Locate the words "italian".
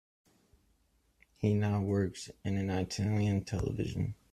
2.57-3.43